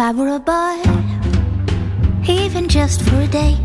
I 0.00 0.12
were 0.12 0.28
a 0.28 0.38
boy, 0.38 0.80
even 2.26 2.70
just 2.70 3.02
for 3.02 3.16
a 3.20 3.26
day, 3.26 3.58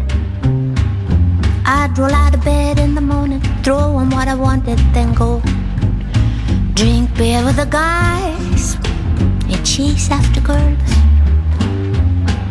I'd 1.65 1.97
roll 1.97 2.13
out 2.13 2.35
of 2.35 2.43
bed 2.43 2.77
in 2.77 2.93
the 2.93 2.99
morning, 2.99 3.39
throw 3.63 3.95
on 3.95 4.09
what 4.09 4.27
I 4.27 4.35
wanted, 4.35 4.77
then 4.93 5.13
go 5.13 5.41
drink 6.73 7.15
beer 7.15 7.41
with 7.45 7.55
the 7.55 7.65
guys 7.65 8.75
and 9.49 9.65
chase 9.65 10.11
after 10.11 10.41
girls. 10.41 10.89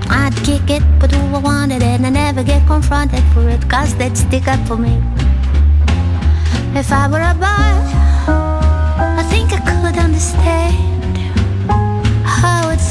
I'd 0.08 0.34
kick 0.44 0.70
it, 0.70 0.82
but 0.98 1.12
who 1.12 1.36
I 1.36 1.40
wanted 1.40 1.82
and 1.82 2.06
I 2.06 2.10
never 2.10 2.42
get 2.42 2.66
confronted 2.66 3.22
for 3.34 3.46
it, 3.50 3.68
cause 3.68 3.94
they'd 3.96 4.16
stick 4.16 4.48
up 4.48 4.66
for 4.66 4.78
me. 4.78 4.94
If 6.74 6.90
I 6.90 7.06
were 7.06 7.20
a 7.20 7.34
boy, 7.34 7.74
I 9.20 9.22
think 9.28 9.52
I 9.52 9.60
could 9.60 9.98
understand 9.98 10.93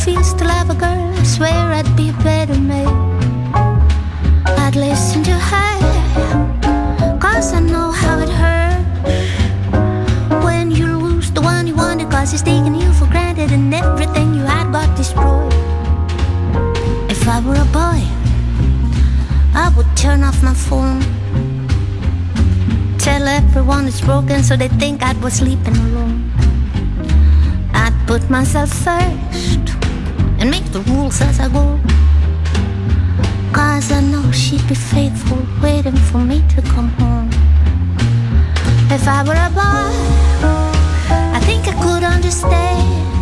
feels 0.03 0.33
to 0.33 0.43
love 0.43 0.69
a 0.69 0.75
girl. 0.75 1.13
I 1.15 1.24
swear 1.24 1.72
I'd 1.72 1.95
be 1.95 2.10
a 2.10 2.13
better 2.24 2.60
man. 2.60 2.88
I'd 4.45 4.75
listen 4.75 5.24
to 5.24 5.31
her, 5.31 7.19
cause 7.19 7.53
I 7.53 7.62
know 7.62 7.89
how 7.91 8.19
it 8.19 8.27
hurts. 8.27 9.24
When 10.43 10.72
you 10.72 10.88
lose 10.98 11.31
the 11.31 11.41
one 11.41 11.67
you 11.67 11.75
wanted, 11.75 12.12
cause 12.12 12.31
he's 12.31 12.41
taking 12.41 12.75
you 12.75 12.91
for 12.91 13.05
granted, 13.05 13.51
and 13.53 13.74
everything 13.74 14.33
you 14.33 14.41
had 14.41 14.74
got 14.74 14.89
destroyed. 14.98 15.53
If 17.10 17.25
I 17.25 17.39
were 17.45 17.62
a 17.67 17.69
boy, 17.81 18.01
I 19.55 19.72
would 19.77 19.91
turn 19.95 20.22
off 20.24 20.43
my 20.43 20.53
phone. 20.53 21.00
Tell 22.98 23.25
everyone 23.25 23.88
it's 23.88 24.01
broken 24.01 24.43
so 24.43 24.57
they 24.57 24.67
think 24.67 25.01
I 25.01 25.13
was 25.24 25.36
sleeping 25.36 25.77
alone. 25.77 26.29
I'd 27.74 27.95
put 28.05 28.29
myself 28.29 28.69
first 28.69 29.33
and 30.43 30.51
make 30.51 30.65
the 30.73 30.81
rules 30.91 31.21
as 31.21 31.39
I 31.39 31.47
go. 31.47 31.79
Cause 33.53 33.89
I 33.93 34.01
know 34.01 34.29
she'd 34.31 34.67
be 34.67 34.75
faithful, 34.75 35.38
waiting 35.62 35.95
for 35.95 36.17
me 36.17 36.43
to 36.50 36.62
come 36.62 36.89
home. 37.00 37.29
If 38.91 39.07
I 39.07 39.23
were 39.23 39.39
a 39.47 39.50
boy, 39.62 39.88
I 41.38 41.39
think 41.47 41.65
I 41.69 41.73
could 41.81 42.03
understand 42.03 43.12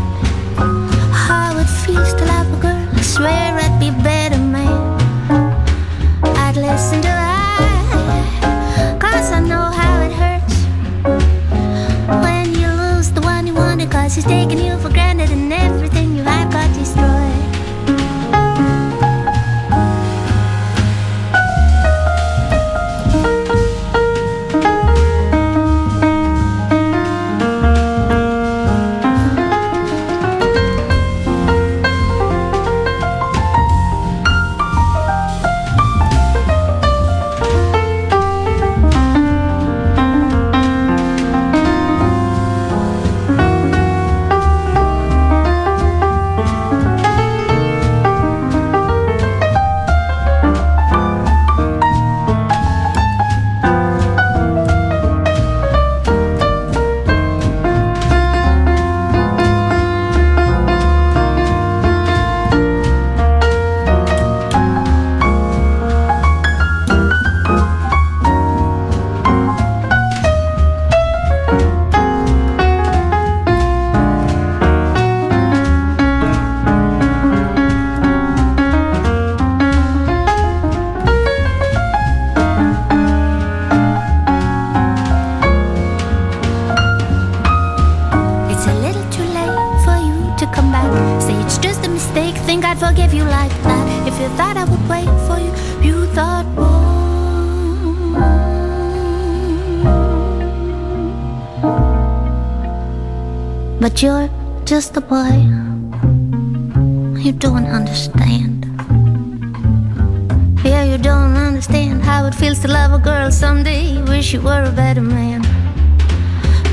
Wish 114.31 114.39
you 114.39 114.47
were 114.47 114.63
a 114.63 114.71
better 114.71 115.01
man. 115.01 115.43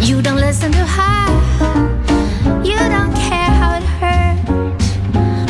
You 0.00 0.22
don't 0.22 0.36
listen 0.36 0.70
to 0.70 0.86
her. 0.96 1.26
You 2.62 2.78
don't 2.94 3.12
care 3.16 3.50
how 3.60 3.74
it 3.78 3.82
hurts 3.98 4.94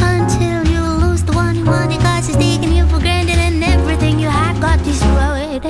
until 0.00 0.66
you 0.72 0.80
lose 1.04 1.22
the 1.22 1.32
one 1.32 1.54
you 1.54 1.66
want 1.66 1.90
because 1.90 2.28
he's 2.28 2.36
taking 2.36 2.72
you 2.72 2.86
for 2.86 2.98
granted 2.98 3.36
and 3.36 3.62
everything 3.62 4.18
you 4.18 4.28
had 4.28 4.58
got 4.58 4.82
destroyed. 4.84 5.64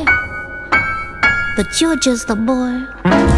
But 1.57 1.81
you're 1.81 1.97
just 1.97 2.31
a 2.31 2.37
boy. 2.37 3.38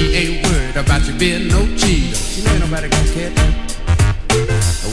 She 0.00 0.14
ain't 0.14 0.46
worried 0.46 0.76
about 0.76 1.06
you 1.06 1.12
being 1.12 1.48
no 1.48 1.60
cheater. 1.76 2.16
She 2.16 2.40
ain't 2.48 2.60
nobody 2.60 2.88
gonna. 2.88 3.34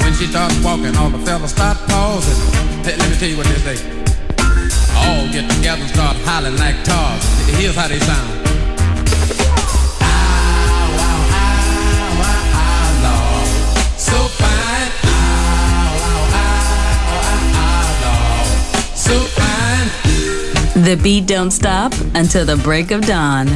When 0.03 0.13
she 0.13 0.25
starts 0.25 0.61
walking, 0.61 0.97
all 0.97 1.09
the 1.09 1.19
fellas 1.19 1.51
start 1.51 1.77
pausing. 1.87 2.83
Let 2.83 2.99
me 3.09 3.15
tell 3.15 3.29
you 3.29 3.37
what 3.37 3.47
they 3.47 3.75
say. 3.75 3.77
All 4.97 5.31
get 5.31 5.49
together 5.49 5.83
and 5.83 5.89
start 5.91 6.17
hollering 6.25 6.57
like 6.57 6.83
tars. 6.83 7.23
Here's 7.55 7.73
how 7.73 7.87
they 7.87 7.99
sound. 7.99 8.47
The 20.83 20.95
beat 20.95 21.25
don't 21.25 21.51
stop 21.51 21.93
until 22.13 22.45
the 22.45 22.55
break 22.55 22.91
of 22.91 23.05
dawn 23.05 23.47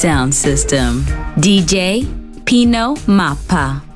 sound 0.00 0.32
system. 0.34 1.04
DJ 1.36 2.06
Pino 2.46 2.94
Mappa. 3.06 3.89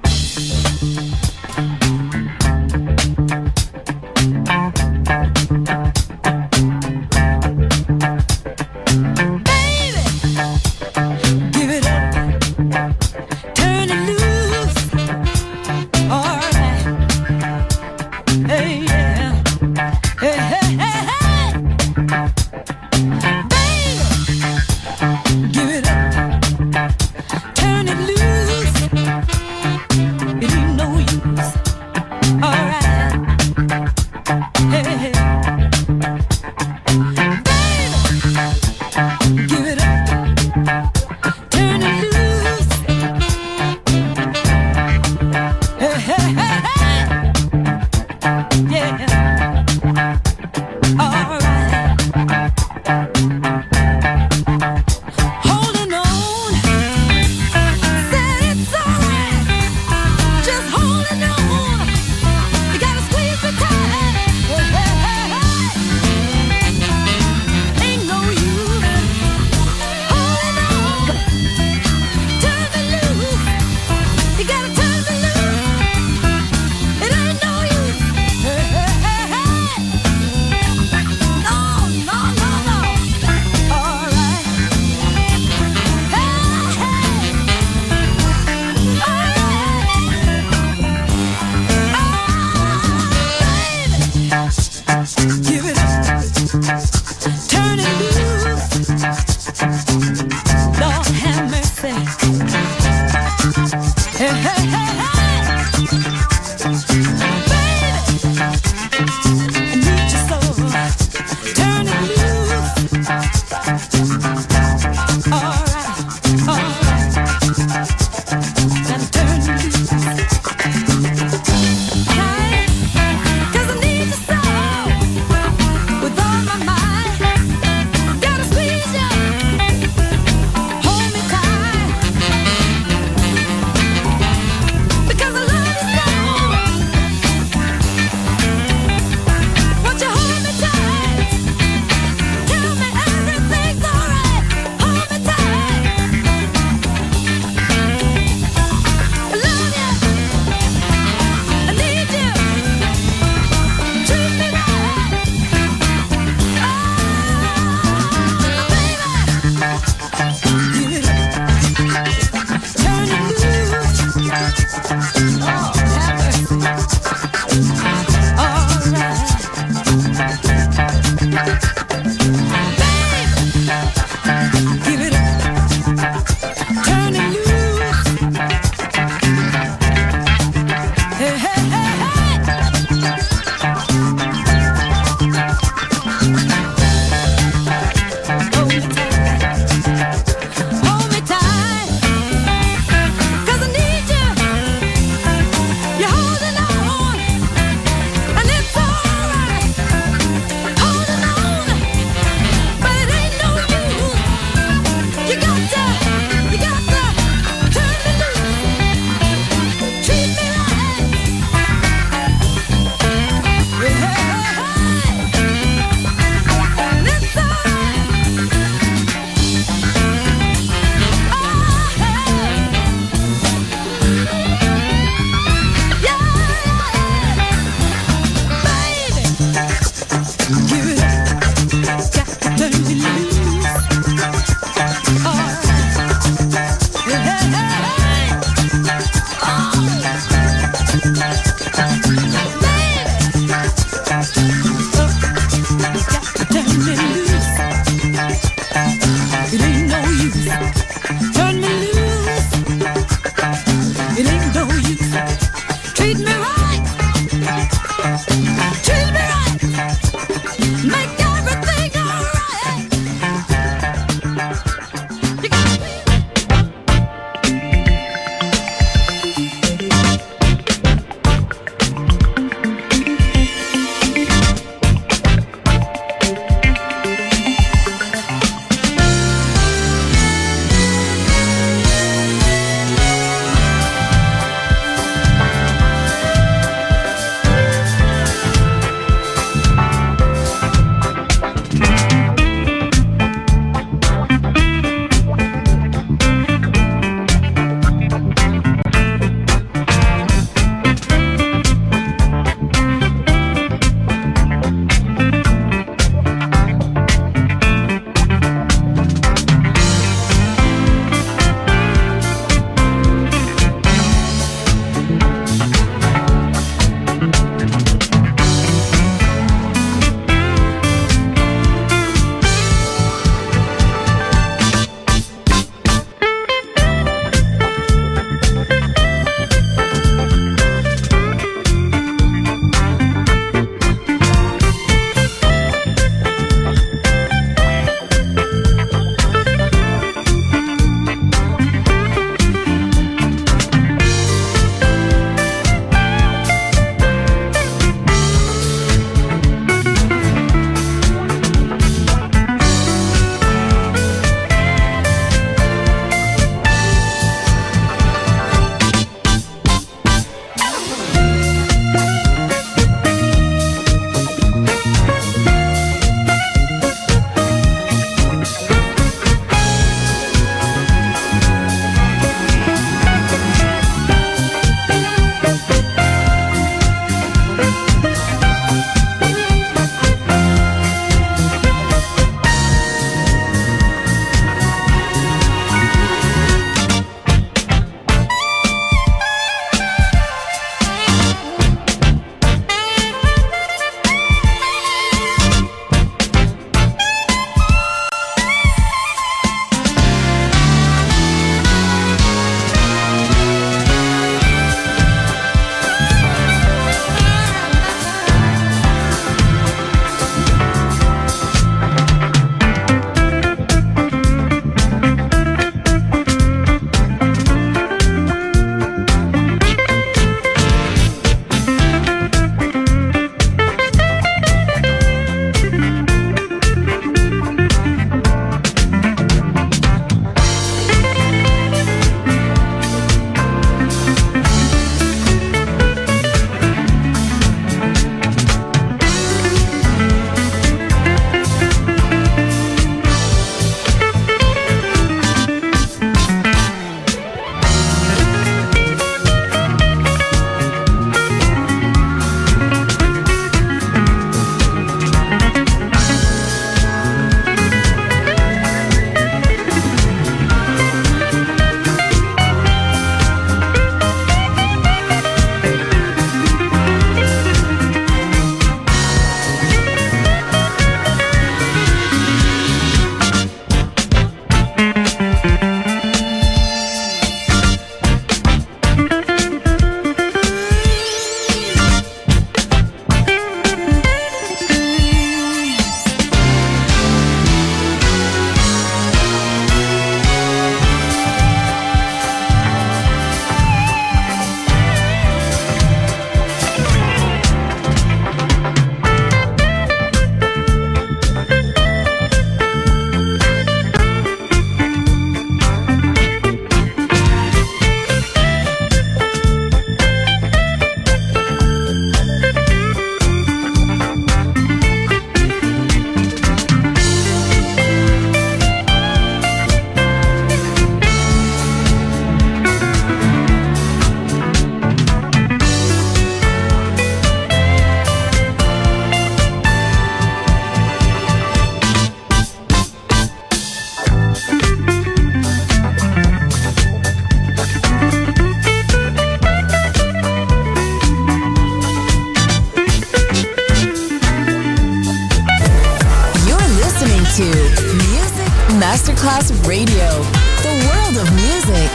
Radio, 549.51 550.23
the 550.63 550.73
world 550.87 551.17
of 551.19 551.31
music. 551.35 551.91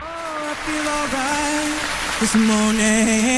I 0.00 0.54
feel 0.64 0.86
alright 0.96 2.20
this 2.20 2.34
morning. 2.36 3.37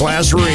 Masterclass 0.00 0.32
Radio. 0.32 0.49